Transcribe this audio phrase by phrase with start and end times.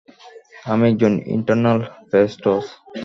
[0.65, 2.65] আমি একজন ইটারনাল, ফ্যাসটস।